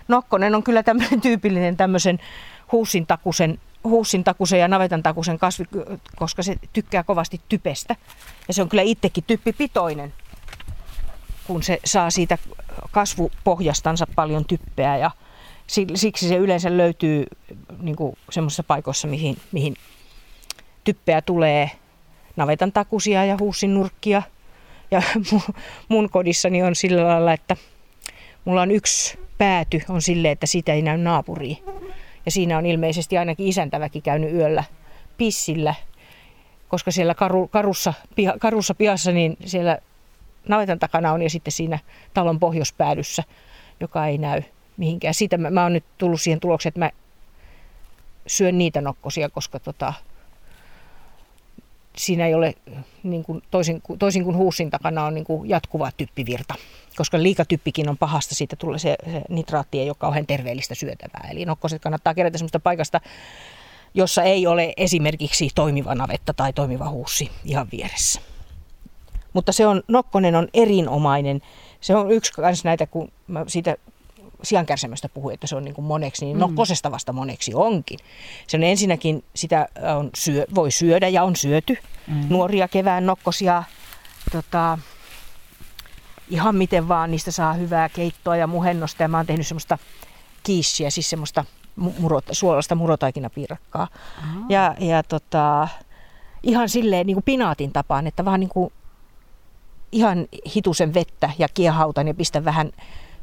[0.07, 2.19] nokkonen on kyllä tämmöinen tyypillinen tämmöisen
[2.71, 5.65] huusintakusen, huusintakusen ja navetantakusen kasvi,
[6.15, 7.95] koska se tykkää kovasti typestä.
[8.47, 10.13] Ja se on kyllä itsekin typpipitoinen,
[11.47, 12.37] kun se saa siitä
[12.91, 14.97] kasvupohjastansa paljon typpeä.
[14.97, 15.11] Ja
[15.95, 17.25] siksi se yleensä löytyy
[17.81, 17.95] niin
[18.29, 19.75] semmoisissa paikoissa, mihin, mihin
[20.83, 21.71] typpeä tulee.
[22.35, 24.21] Navetan takusia ja huusin nurkkia–
[24.91, 25.01] ja
[25.89, 27.55] mun kodissani on sillä lailla, että
[28.45, 31.57] mulla on yksi pääty on sille, että sitä ei näy naapuriin.
[32.25, 34.63] Ja siinä on ilmeisesti ainakin isäntäväki käynyt yöllä
[35.17, 35.75] pissillä,
[36.67, 39.77] koska siellä karu, karussa, piha, karussa pihassa niin siellä
[40.47, 41.79] navetan takana on ja sitten siinä
[42.13, 43.23] talon pohjoispäädyssä,
[43.79, 44.41] joka ei näy
[44.77, 45.13] mihinkään.
[45.13, 46.91] Siitä mä, mä oon nyt tullut siihen tulokseen, että mä
[48.27, 49.93] syön niitä nokkosia, koska tota,
[51.97, 52.53] siinä ei ole,
[53.03, 56.55] niin kuin toisin, toisin kuin huussin takana on niin kuin jatkuva typpivirta.
[56.95, 61.27] Koska liikatyppikin on pahasta, siitä tulee se, se nitraatti ei ole kauhean terveellistä syötävää.
[61.31, 63.01] Eli nokkoset kannattaa kerätä sellaista paikasta,
[63.93, 68.21] jossa ei ole esimerkiksi toimiva navetta tai toimiva huussi ihan vieressä.
[69.33, 71.41] Mutta se on, nokkonen on erinomainen.
[71.81, 73.77] Se on yksi kans näitä, kun mä siitä
[74.43, 76.55] siankärsämöstä puhui, että se on niin kuin moneksi, niin no mm.
[76.55, 77.99] kosesta vasta moneksi onkin.
[78.47, 81.77] Se on ensinnäkin, sitä on syö, voi syödä ja on syöty.
[82.07, 82.25] Mm.
[82.29, 83.63] Nuoria kevään nokkosia,
[84.31, 84.77] tota,
[86.29, 89.03] ihan miten vaan, niistä saa hyvää keittoa ja muhennosta.
[89.03, 89.77] Ja mä oon tehnyt semmoista
[90.43, 93.87] kiissiä, siis semmoista murot, suolasta murotaikinapirrakkaa.
[94.25, 94.49] Mm.
[94.49, 95.67] Ja, ja tota,
[96.43, 98.73] ihan silleen niin kuin pinaatin tapaan, että vaan niin kuin
[99.91, 102.71] ihan hitusen vettä ja kiehautan ja pistän vähän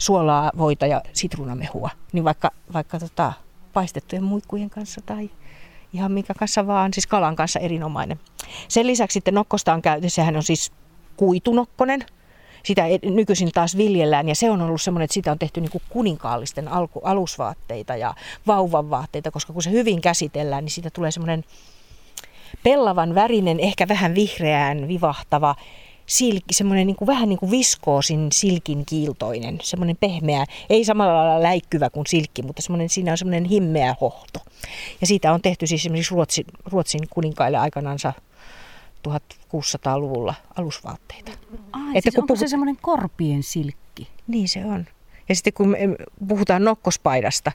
[0.00, 1.90] suolaa, voita ja sitruunamehua.
[2.12, 3.32] Niin vaikka, vaikka tota,
[3.72, 5.30] paistettujen muikkujen kanssa tai
[5.92, 8.20] ihan minkä kanssa vaan, siis kalan kanssa erinomainen.
[8.68, 10.72] Sen lisäksi sitten nokkosta on käyty, sehän on siis
[11.16, 12.04] kuitunokkonen.
[12.62, 16.68] Sitä nykyisin taas viljellään ja se on ollut semmoinen, että sitä on tehty niin kuninkaallisten
[16.68, 18.14] alku, alusvaatteita ja
[18.46, 21.44] vauvan vaatteita, koska kun se hyvin käsitellään, niin siitä tulee semmoinen
[22.62, 25.54] pellavan värinen, ehkä vähän vihreään vivahtava
[26.10, 31.42] silki, semmoinen niin kuin, vähän niin kuin viskoosin silkin kiiltoinen, semmoinen pehmeä, ei samalla lailla
[31.42, 34.40] läikkyvä kuin silkki, mutta semmoinen, siinä on semmoinen himmeä hohto.
[35.00, 38.12] Ja siitä on tehty siis esimerkiksi Ruotsin, Ruotsin kuninkaille aikanansa
[39.08, 41.32] 1600-luvulla alusvaatteita.
[41.72, 42.38] Ai, että siis kun onko puhut...
[42.38, 44.08] se semmoinen korpien silkki?
[44.26, 44.86] Niin se on.
[45.30, 45.76] Ja sitten kun
[46.28, 47.52] puhutaan nokkospaidasta,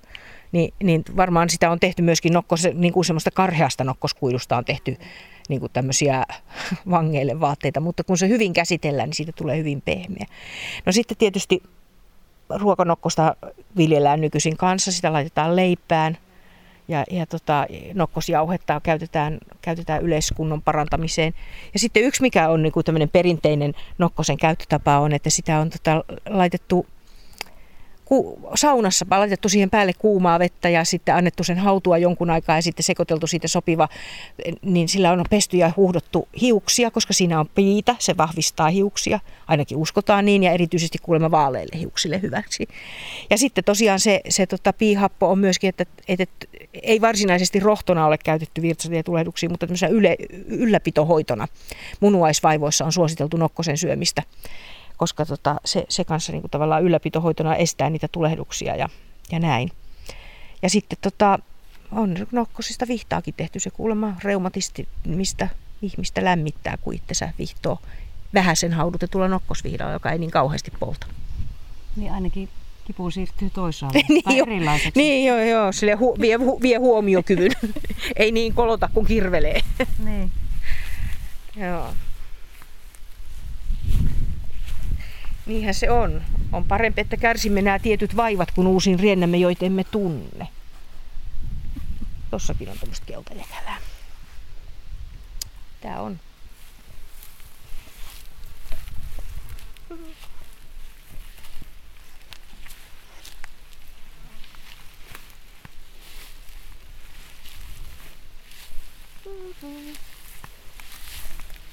[0.52, 4.98] niin, niin varmaan sitä on tehty myöskin nokkos, niin kuin semmoista karheasta nokkoskuilusta on tehty
[5.50, 6.24] niin kuin tämmöisiä
[6.90, 10.26] vangeille vaatteita, mutta kun se hyvin käsitellään, niin siitä tulee hyvin pehmeä.
[10.86, 11.64] No sitten tietysti
[12.50, 13.36] ruokanokkosta
[13.78, 16.18] viljellään nykyisin kanssa, sitä laitetaan leipään
[16.88, 21.34] ja, ja tota, nokkosjauhetta käytetään, käytetään yleiskunnon parantamiseen.
[21.74, 26.04] Ja sitten yksi, mikä on niin kuin perinteinen nokkosen käyttötapa on, että sitä on tota,
[26.30, 26.86] laitettu
[28.06, 32.62] ku, saunassa laitettu siihen päälle kuumaa vettä ja sitten annettu sen hautua jonkun aikaa ja
[32.62, 33.90] sitten sekoiteltu siitä sopiva,
[34.62, 39.78] niin sillä on pesty ja huuhdottu hiuksia, koska siinä on piitä, se vahvistaa hiuksia, ainakin
[39.78, 42.68] uskotaan niin ja erityisesti kuulemma vaaleille hiuksille hyväksi.
[43.30, 48.06] Ja sitten tosiaan se, se tota, piihappo on myöskin, että, että, että ei varsinaisesti rohtona
[48.06, 50.16] ole käytetty virtsatietulehduksia, mutta tämmöisenä yle,
[50.48, 51.48] ylläpitohoitona.
[52.00, 54.24] Munuaisvaivoissa on suositeltu nokkosen syömistä
[54.98, 58.90] koska tota, se, se kanssa niin kuin tavallaan ylläpitohoitona estää niitä tulehduksia ja,
[59.32, 59.72] ja näin.
[60.62, 61.40] Ja sitten tota,
[61.92, 64.16] on nokkosista vihtaakin tehty se kuulemma
[65.06, 65.50] mistä
[65.82, 67.80] ihmistä lämmittää, kun itsensä vihtoo
[68.34, 71.08] vähäisen haudutetulla nokkosvihdalla, joka ei niin kauheasti polta.
[71.96, 72.50] Niin ainakin
[72.86, 75.00] kipu siirtyy toisaalle niin, tai erilaiseksi.
[75.00, 77.52] Niin joo, joo sille hu, vie, hu, vie huomiokyvyn.
[78.16, 79.62] ei niin kolota kuin kirvelee.
[80.06, 80.32] niin.
[81.56, 81.88] joo.
[85.46, 86.22] Niinhän se on.
[86.52, 90.48] On parempi, että kärsimme nämä tietyt vaivat, kun uusin riennämme, joita emme tunne.
[92.32, 93.78] Tossakin on tämmöistä keltajäkälää.
[95.82, 96.20] Tää on.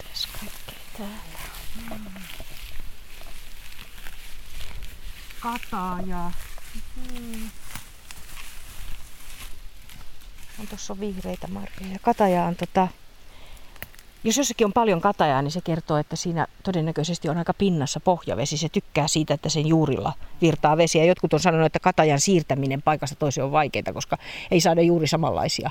[0.09, 1.23] Tässä kaikkea täällä.
[1.91, 2.13] Mm
[5.43, 6.31] kataa ja
[6.97, 7.51] hmm.
[10.61, 11.99] on tuossa vihreitä marjoja.
[12.03, 12.89] Kataja on tota,
[14.25, 18.57] jos jossakin on paljon katajaa, niin se kertoo, että siinä todennäköisesti on aika pinnassa pohjavesi.
[18.57, 21.05] Se tykkää siitä, että sen juurilla virtaa vesiä.
[21.05, 24.19] Jotkut on sanonut, että katajan siirtäminen paikasta toiseen on vaikeaa, koska
[24.51, 25.71] ei saada juuri samanlaisia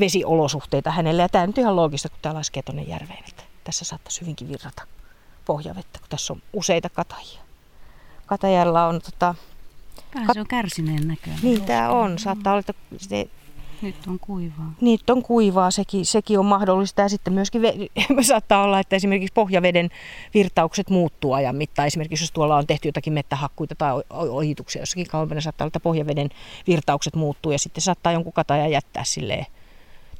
[0.00, 1.22] vesiolosuhteita hänelle.
[1.22, 4.82] Ja tämä on ihan loogista, kun tämä laskee tuonne järveen, että tässä saattaisi hyvinkin virrata
[5.44, 7.49] pohjavettä, kun tässä on useita katajia.
[8.30, 9.34] Katajalla on tota...
[10.10, 10.34] Kat...
[10.34, 11.38] se on kärsineen näköinen.
[11.42, 12.18] Niin tämä on.
[12.18, 13.28] Saattaa olla, että se
[13.82, 14.72] nyt on kuivaa.
[14.80, 17.02] Nyt on kuivaa, sekin, sekin on mahdollista.
[17.02, 19.90] Ja sitten myöskin ve- saattaa olla, että esimerkiksi pohjaveden
[20.34, 21.86] virtaukset muuttuu ajan mittaan.
[21.86, 26.28] Esimerkiksi jos tuolla on tehty jotakin mettähakkuita tai ohituksia jossakin kauempana, saattaa olla, että pohjaveden
[26.66, 29.46] virtaukset muuttuu ja sitten saattaa jonkun kataja jättää silleen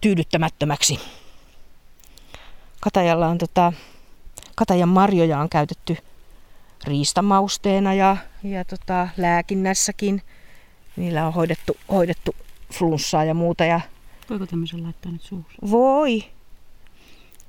[0.01, 1.01] tyydyttämättömäksi.
[2.81, 3.73] Katajalla on tota,
[4.55, 5.97] katajan marjoja on käytetty
[6.85, 10.23] riistamausteena ja, ja tota, lääkinnässäkin.
[10.97, 12.37] Niillä on hoidettu, hoidettu
[12.73, 13.65] flunssaa ja muuta.
[13.65, 13.81] Ja
[14.31, 15.47] Voiko tämmöisen laittaa nyt suuhun?
[15.71, 16.25] Voi.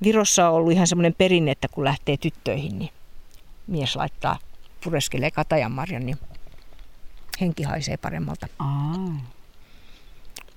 [0.02, 2.90] Virossa on ollut ihan semmoinen perinne, että kun lähtee tyttöihin, niin
[3.66, 4.38] mies laittaa,
[4.84, 6.18] pureskelee katajanmarjan, niin
[7.40, 8.46] henki haisee paremmalta.
[8.58, 9.22] Aa.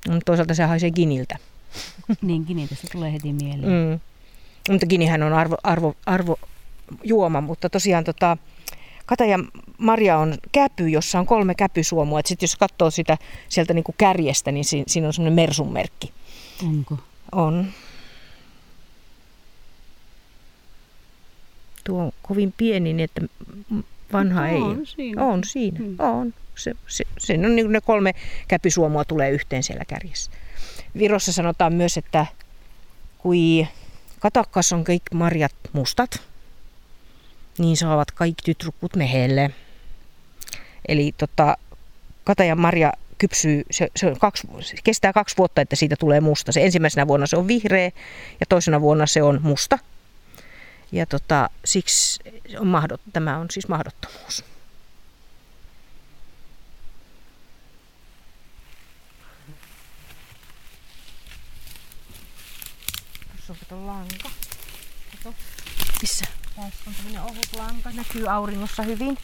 [0.07, 1.37] No, toisaalta se haisee giniltä.
[2.21, 3.71] niin, giniltä se tulee heti mieleen.
[3.71, 3.99] Mm.
[4.69, 6.39] Mutta ginihän on arvo, arvo, arvo
[7.03, 8.37] juoma, mutta tosiaan tota,
[9.05, 12.19] Katajan marja on käpy, jossa on kolme käpysuomua.
[12.25, 13.17] Sitten jos katsoo sitä
[13.49, 16.13] sieltä niin kuin kärjestä, niin siinä, siinä on semmoinen Mersun merkki.
[16.67, 16.97] Onko?
[17.31, 17.67] On.
[21.83, 23.21] Tuo on kovin pieni, niin että
[24.13, 25.25] vanha no, ei on Siinä.
[25.25, 25.79] On siinä.
[25.79, 25.95] Hmm.
[25.99, 26.33] On.
[26.55, 28.15] Se, se, se on niin ne kolme
[28.47, 30.31] käpysuomua tulee yhteen siellä kärjessä.
[30.97, 32.25] Virossa sanotaan myös, että
[33.17, 33.67] kui
[34.19, 36.21] katakkas on kaikki marjat mustat,
[37.57, 39.51] niin saavat kaikki tytrukut mehelle.
[40.87, 41.57] Eli tota,
[42.23, 46.51] Katajan marja kypsyy, se, se, on kaksi, se kestää kaksi vuotta, että siitä tulee musta.
[46.51, 47.91] Se ensimmäisenä vuonna se on vihreä
[48.39, 49.79] ja toisena vuonna se on musta.
[50.91, 52.19] Ja tota, siksi
[52.59, 54.43] on mahdot, tämä on siis mahdottomuus.
[63.47, 64.29] Tässä on lanka.
[65.23, 65.35] Kato.
[66.01, 66.44] Missä?
[66.55, 69.17] Tässä on tämmöinen ohut lanka, näkyy auringossa hyvin.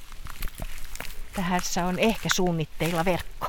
[1.36, 3.48] Tähässä on ehkä suunnitteilla verkko.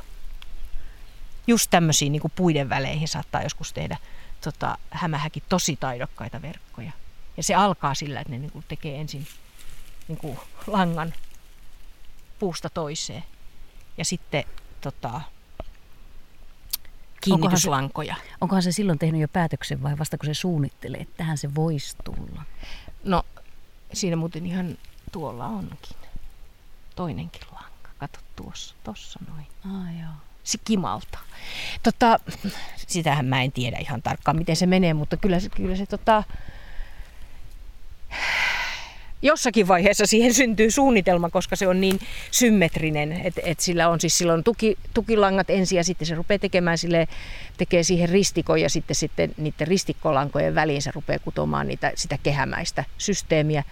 [1.47, 3.97] Just tämmöisiin niin kuin puiden väleihin saattaa joskus tehdä
[4.41, 6.91] tota, hämähäkin tosi taidokkaita verkkoja.
[7.37, 9.27] Ja se alkaa sillä, että ne niin kuin tekee ensin
[10.07, 11.13] niin kuin langan
[12.39, 13.23] puusta toiseen.
[13.97, 14.43] Ja sitten
[14.81, 15.21] tota,
[17.21, 18.13] kiinnityslankoja.
[18.13, 21.37] Onkohan se, onkohan se silloin tehnyt jo päätöksen vai vasta kun se suunnittelee, että tähän
[21.37, 22.43] se voisi tulla?
[23.93, 24.77] Siinä muuten ihan
[25.11, 25.97] tuolla onkin.
[26.95, 27.89] Toinenkin lanka.
[27.97, 29.47] Kato tuossa, tossa noin.
[29.65, 30.13] Ah, joo.
[30.43, 31.19] Se kimalta.
[31.83, 32.19] Tota,
[32.87, 36.23] sitähän mä en tiedä ihan tarkkaan, miten se menee, mutta kyllä se, kyllä se tota,
[39.23, 41.99] jossakin vaiheessa siihen syntyy suunnitelma, koska se on niin
[42.31, 46.77] symmetrinen, että et sillä on siis silloin tuki, tukilangat ensin ja sitten se rupeaa tekemään
[46.77, 47.07] sille,
[47.57, 52.83] tekee siihen ristikon ja sitten, sitten niiden ristikkolankojen väliin se rupeaa kutomaan niitä, sitä kehämäistä
[52.97, 53.63] systeemiä.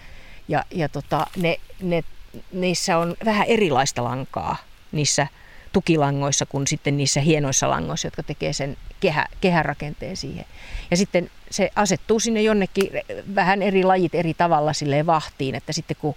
[0.47, 2.03] Ja, ja tota, ne, ne,
[2.51, 4.57] niissä on vähän erilaista lankaa
[4.91, 5.27] niissä
[5.71, 10.45] tukilangoissa kuin sitten niissä hienoissa langoissa, jotka tekee sen kehä, kehärakenteen siihen.
[10.91, 12.89] Ja sitten se asettuu sinne jonnekin
[13.35, 16.15] vähän eri lajit eri tavalla silleen vahtiin, että sitten kun,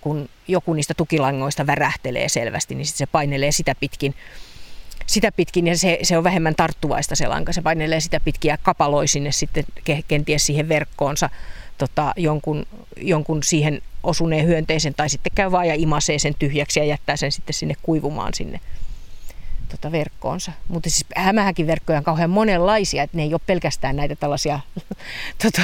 [0.00, 4.14] kun joku niistä tukilangoista värähtelee selvästi, niin sitten se painelee sitä pitkin
[5.06, 7.52] sitä pitkin ja se, se on vähemmän tarttuvaista se lanka.
[7.52, 9.64] Se painelee sitä pitkin ja kapaloi sinne sitten
[10.08, 11.30] kenties siihen verkkoonsa
[11.78, 12.66] tota, jonkun,
[12.96, 17.32] jonkun siihen osuneen hyönteisen tai sitten käy vaan ja imasee sen tyhjäksi ja jättää sen
[17.32, 18.60] sitten sinne kuivumaan sinne
[19.68, 20.52] tota, verkkoonsa.
[20.68, 24.60] Mutta siis hämähäkin verkkoja on kauhean monenlaisia, että ne ei ole pelkästään näitä tällaisia
[25.42, 25.62] tota,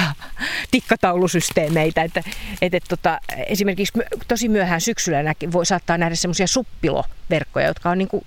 [0.71, 2.03] tikkataulusysteemeitä.
[2.03, 2.23] Että,
[2.61, 7.97] et, et, tota, esimerkiksi tosi myöhään syksyllä näki, voi saattaa nähdä semmoisia suppiloverkkoja, jotka on
[7.97, 8.25] niinku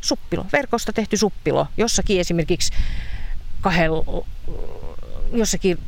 [0.00, 1.66] suppilo, verkosta tehty suppilo.
[1.76, 2.72] Jossakin esimerkiksi
[3.60, 4.26] kahdella,
[5.32, 5.78] jossakin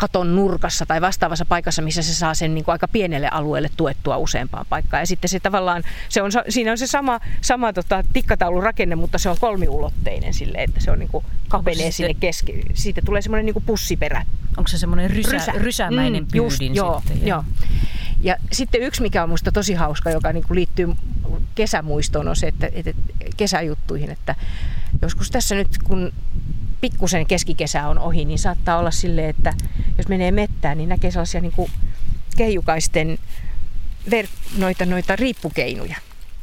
[0.00, 4.16] katon nurkassa tai vastaavassa paikassa, missä se saa sen niin kuin aika pienelle alueelle tuettua
[4.16, 5.00] useampaan paikkaan.
[5.00, 9.28] Ja sitten se tavallaan, se on, siinä on se sama, sama tota, tikkataulurakenne, mutta se
[9.28, 12.62] on kolmiulotteinen sille, että se on niin kuin kapenee sinne keski.
[12.74, 14.24] Siitä tulee semmoinen niin kuin pussiperä.
[14.56, 15.52] Onko se semmoinen rysä, rysä.
[15.52, 16.76] rysämäinen mm, just, sitten?
[16.76, 17.44] Joo, joo.
[18.20, 20.94] Ja sitten yksi, mikä on minusta tosi hauska, joka niin kuin liittyy
[21.54, 22.92] kesämuistoon, on se, että, että
[23.36, 24.34] kesäjuttuihin, että
[25.02, 26.12] joskus tässä nyt, kun
[26.80, 29.54] pikkusen keskikesä on ohi, niin saattaa olla sille, että
[29.98, 31.70] jos menee mettään, niin näkee sellaisia niin kuin
[32.36, 33.18] keijukaisten
[34.10, 35.96] ver- noita, noita riippukeinuja,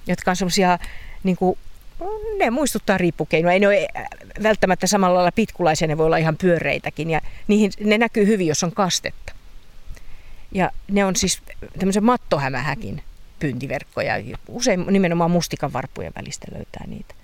[0.07, 0.79] jotka on semmoisia,
[1.23, 1.57] niin kuin,
[2.39, 3.53] ne muistuttaa riippukeinuja.
[3.53, 3.87] Ei ne ole
[4.43, 8.63] välttämättä samalla lailla pitkulaisia, ne voi olla ihan pyöreitäkin ja niihin, ne näkyy hyvin, jos
[8.63, 9.33] on kastetta.
[10.51, 11.41] Ja ne on siis
[11.79, 13.03] tämmöisen mattohämähäkin
[13.39, 14.13] pyyntiverkkoja.
[14.47, 17.15] Usein nimenomaan mustikan varppujen välistä löytää niitä.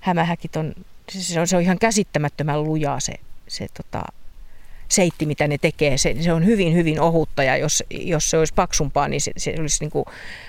[0.00, 0.74] Hämähäkit on,
[1.10, 3.14] se on, se on ihan käsittämättömän lujaa se,
[3.48, 4.02] se tota,
[4.88, 5.98] seitti, mitä ne tekee.
[5.98, 9.54] Se, se on hyvin, hyvin ohutta ja jos, jos se olisi paksumpaa, niin se, se
[9.60, 10.04] olisi niin kuin,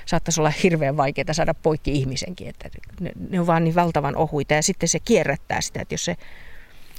[0.06, 2.48] saattaisi olla hirveän vaikeaa saada poikki ihmisenkin.
[2.48, 2.70] Että
[3.00, 6.16] ne, ne on vaan niin valtavan ohuita ja sitten se kierrättää sitä, että jos se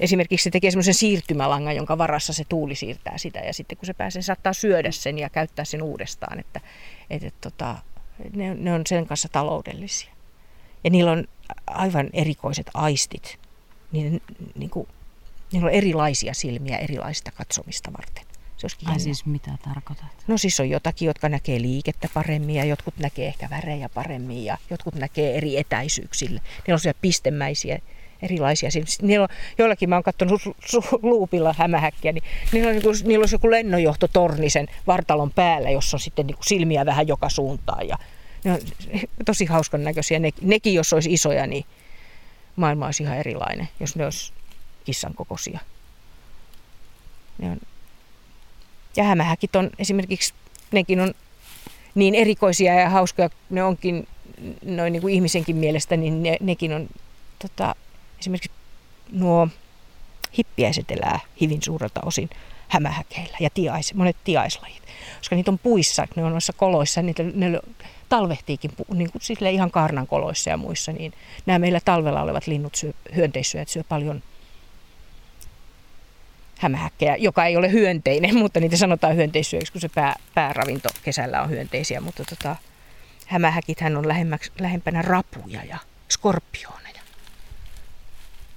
[0.00, 3.94] Esimerkiksi se tekee semmoisen siirtymälangan, jonka varassa se tuuli siirtää sitä ja sitten kun se
[3.94, 6.40] pääsee, saattaa syödä sen ja käyttää sen uudestaan.
[6.40, 6.60] Että,
[7.10, 7.76] että, että tota,
[8.34, 10.12] ne, ne on sen kanssa taloudellisia.
[10.84, 11.24] Ja niillä on
[11.66, 13.38] aivan erikoiset aistit.
[13.92, 14.20] Niiden,
[14.54, 14.88] niin kuin,
[15.52, 18.24] niillä on erilaisia silmiä erilaista katsomista varten.
[18.56, 20.06] Se Ai siis mitä tarkoitat?
[20.26, 24.58] No siis on jotakin, jotka näkee liikettä paremmin ja jotkut näkee ehkä värejä paremmin ja
[24.70, 26.40] jotkut näkee eri etäisyyksille.
[26.40, 27.78] Niillä on sellaisia pistemäisiä
[28.22, 28.70] erilaisia.
[28.70, 30.42] Siis niillä on, joillakin mä oon katsonut
[31.02, 36.00] luupilla hämähäkkiä, niin niillä on, niin niillä on joku lennonjohtotorni sen vartalon päällä, jossa on
[36.00, 37.88] sitten niin kuin silmiä vähän joka suuntaan.
[37.88, 37.98] Ja
[38.44, 38.58] ne on
[39.26, 40.18] tosi hauskan näköisiä.
[40.18, 41.64] Ne, nekin, jos olisi isoja, niin
[42.56, 44.32] maailma olisi ihan erilainen, jos ne olisi
[44.84, 45.60] kissan kokoisia.
[47.38, 47.58] Ne on.
[48.96, 50.34] Ja hämähäkit on esimerkiksi,
[50.72, 51.14] nekin on
[51.94, 54.08] niin erikoisia ja hauskoja, ne onkin
[54.64, 56.88] noin niin kuin ihmisenkin mielestä, niin ne, nekin on
[57.38, 57.74] tota,
[58.20, 58.50] esimerkiksi
[59.12, 59.48] nuo
[60.38, 62.30] hippiäiset elää hyvin suurelta osin
[62.70, 64.82] hämähäkeillä ja tiais, monet tiaislajit.
[65.18, 67.60] Koska niitä on puissa, ne on noissa koloissa, niitä, ne
[68.08, 71.12] talvehtiikin niin kuin sille ihan kaarnan koloissa ja muissa, niin
[71.46, 74.22] nämä meillä talvella olevat linnut, syö, hyönteissyöjät syö paljon
[76.58, 81.50] hämähäkkejä, joka ei ole hyönteinen, mutta niitä sanotaan hyönteissyöjiksi, kun se pää, pääravinto kesällä on
[81.50, 82.56] hyönteisiä, mutta tota,
[83.26, 84.08] hämähäkithän on
[84.58, 85.78] lähempänä rapuja ja
[86.08, 86.80] skorpioon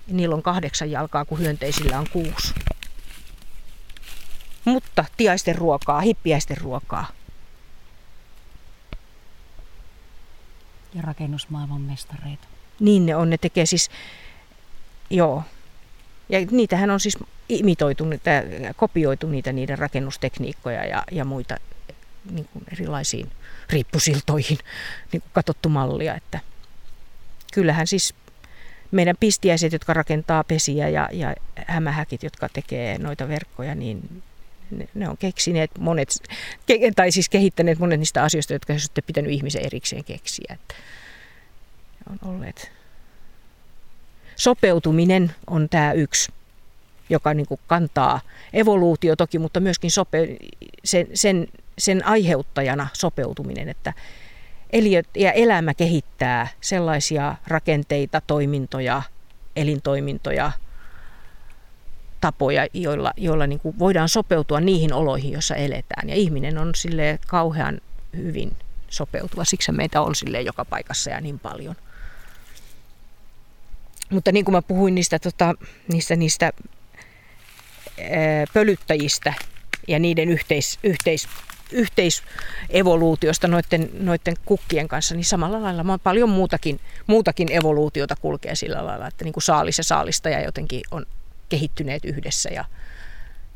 [0.07, 2.53] Niillä on kahdeksan jalkaa, kun hyönteisillä on kuusi.
[4.65, 7.07] Mutta tiaisten ruokaa, hippiäisten ruokaa.
[10.93, 12.47] Ja rakennusmaailman mestareita.
[12.79, 13.89] Niin ne on, ne tekee siis,
[15.09, 15.43] joo.
[16.29, 17.17] Ja niitähän on siis
[17.49, 18.05] imitoitu,
[18.75, 21.57] kopioitu niitä niiden rakennustekniikkoja ja, ja muita
[22.31, 23.31] niin kuin erilaisiin
[23.69, 24.57] riippusiltoihin
[25.11, 26.15] niin kuin katsottu mallia.
[26.15, 26.39] Että
[27.53, 28.13] kyllähän siis
[28.91, 31.35] meidän pistiäiset, jotka rakentaa pesiä ja, ja
[31.67, 34.23] hämähäkit, jotka tekee noita verkkoja, niin
[34.77, 36.09] ne, ne on keksineet monet,
[36.65, 40.53] ke, tai siis kehittäneet monet niistä asioista, jotka olisi pitänyt ihmisen erikseen keksiä.
[40.53, 40.75] Että
[42.09, 42.71] on olleet.
[44.35, 46.31] Sopeutuminen on tämä yksi,
[47.09, 48.21] joka niin kuin kantaa
[48.53, 50.37] evoluutio toki, mutta myöskin sope,
[50.83, 53.93] sen, sen, sen aiheuttajana sopeutuminen, että
[54.69, 59.01] eliöt ja elämä kehittää sellaisia rakenteita, toimintoja,
[59.55, 60.51] elintoimintoja,
[62.23, 66.09] tapoja, joilla, joilla niin kuin voidaan sopeutua niihin oloihin, joissa eletään.
[66.09, 67.81] Ja ihminen on sille kauhean
[68.15, 68.51] hyvin
[68.89, 71.75] sopeutua, siksi meitä on sille joka paikassa ja niin paljon.
[74.09, 75.53] Mutta niin kuin mä puhuin niistä, tota,
[75.87, 76.53] niistä, niistä ää,
[78.53, 79.33] pölyttäjistä
[79.87, 81.27] ja niiden yhteis, yhteis,
[81.71, 89.07] yhteisevoluutiosta noiden, noiden kukkien kanssa, niin samalla lailla paljon muutakin, muutakin evoluutiota kulkee sillä lailla,
[89.07, 91.05] että niin kuin saalis ja saalistaja jotenkin on
[91.49, 92.65] kehittyneet yhdessä ja,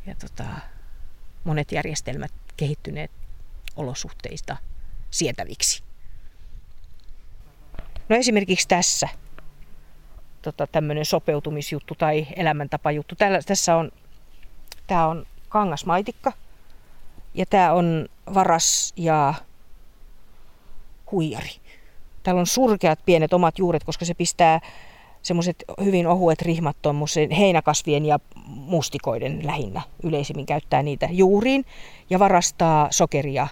[0.06, 0.44] ja tota,
[1.44, 3.10] monet järjestelmät kehittyneet
[3.76, 4.56] olosuhteista
[5.10, 5.82] sietäviksi.
[8.08, 9.08] No esimerkiksi tässä
[10.42, 13.14] tota, tämmöinen sopeutumisjuttu tai elämäntapajuttu.
[13.14, 13.90] Täällä, tässä on,
[14.86, 16.32] tämä on kangasmaitikka–
[17.38, 19.34] ja tämä on varas ja
[21.12, 21.50] huijari.
[22.22, 24.60] Täällä on surkeat pienet omat juuret, koska se pistää
[25.22, 29.82] semmoiset hyvin ohuet rihmat tuommoisen heinäkasvien ja mustikoiden lähinnä.
[30.02, 31.64] Yleisimmin käyttää niitä juuriin
[32.10, 33.48] ja varastaa sokeria.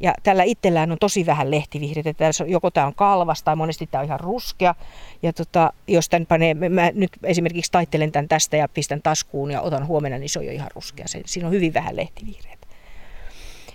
[0.00, 2.30] Ja tällä itsellään on tosi vähän lehtivihreitä.
[2.46, 4.74] Joko tämä on kalvas tai monesti tämä on ihan ruskea.
[5.22, 9.60] Ja tota, jos tämän panee, mä nyt esimerkiksi taittelen tämän tästä ja pistän taskuun ja
[9.60, 11.08] otan huomenna, niin se on jo ihan ruskea.
[11.08, 12.66] Se, siinä on hyvin vähän lehtivihreitä.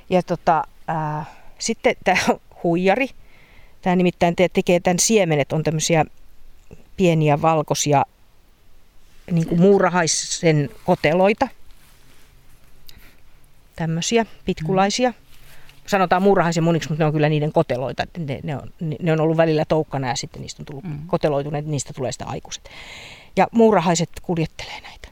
[0.10, 1.26] Ja tota, ää,
[1.60, 2.18] sitten tämä
[2.64, 3.10] huijari.
[3.82, 6.06] Tämä nimittäin tekee tämän siemenet, on tämmöisiä
[6.98, 8.06] pieniä valkoisia
[9.32, 11.48] niin kuin muurahaisen koteloita.
[13.76, 15.10] Tämmöisiä pitkulaisia.
[15.10, 15.16] Mm.
[15.88, 18.04] Sanotaan muurahaisen muniksi, mutta ne on kyllä niiden koteloita.
[18.18, 18.72] Ne, ne, on,
[19.02, 21.00] ne on ollut välillä toukkana ja sitten niistä on tullut mm.
[21.08, 22.70] koteloituneet, niistä tulee sitä aikuiset.
[23.36, 25.08] Ja muurahaiset kuljettelee näitä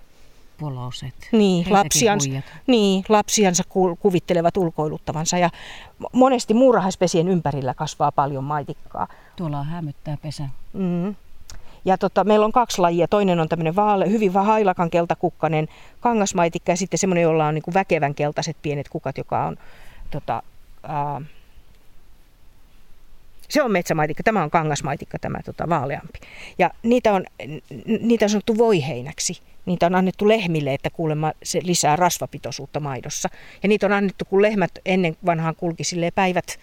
[0.59, 1.13] poloset.
[1.31, 2.29] Niin, lapsians,
[2.67, 3.63] niin, lapsiansa
[3.99, 5.49] kuvittelevat ulkoiluttavansa ja
[6.13, 9.07] monesti muurahaispesien ympärillä kasvaa paljon maitikkaa.
[9.35, 10.43] Tuolla on hämyttää pesä.
[10.73, 11.15] Mm.
[11.85, 13.07] Ja tota, meillä on kaksi lajia.
[13.07, 15.67] Toinen on tämmöinen vaale, hyvin hailakan keltakukkanen
[15.99, 19.57] kangasmaitikka ja sitten semmoinen, jolla on niin kuin väkevän keltaiset pienet kukat, joka on
[20.11, 20.43] tota,
[20.83, 21.21] ää,
[23.51, 26.19] se on metsämaitikka, tämä on kangasmaitikka, tämä tota, vaaleampi.
[26.59, 27.25] Ja niitä on,
[28.01, 29.41] niitä on sanottu voiheinäksi.
[29.65, 33.29] Niitä on annettu lehmille, että kuulemma se lisää rasvapitoisuutta maidossa.
[33.63, 35.83] Ja niitä on annettu, kun lehmät ennen vanhaan kulki
[36.15, 36.59] päivät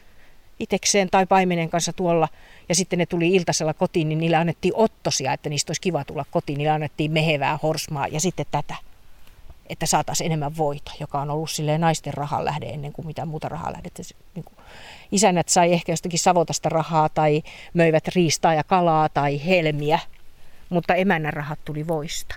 [0.58, 2.28] itekseen tai paimenen kanssa tuolla.
[2.68, 6.24] Ja sitten ne tuli iltasella kotiin, niin niille annettiin ottosia, että niistä olisi kiva tulla
[6.30, 6.58] kotiin.
[6.58, 8.74] Niille annettiin mehevää horsmaa ja sitten tätä
[9.68, 13.48] että saataisiin enemmän voita, joka on ollut silleen naisten rahan lähde ennen kuin mitään muuta
[13.48, 14.02] rahaa lähdettä.
[14.34, 14.44] Niin
[15.12, 17.42] isännät sai ehkä jostakin savotasta rahaa tai
[17.74, 19.98] möivät riistaa ja kalaa tai helmiä,
[20.68, 22.34] mutta emännän rahat tuli voista.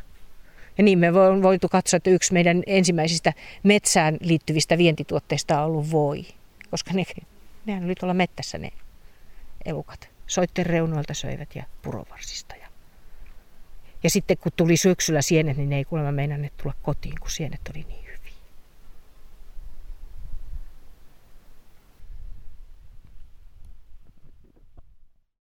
[0.78, 5.92] Ja niin me on voitu katsoa, että yksi meidän ensimmäisistä metsään liittyvistä vientituotteista on ollut
[5.92, 6.26] voi,
[6.72, 7.04] koska ne,
[7.66, 8.72] nehän oli tuolla mettässä ne
[9.66, 10.10] elukat.
[10.28, 12.56] Soitten reunoilta söivät ja purovarsista.
[12.56, 12.68] Ja,
[14.04, 17.62] ja sitten kun tuli syksyllä sienet, niin ne ei kuulemma meinanneet tulla kotiin, kun sienet
[17.76, 18.01] oli niin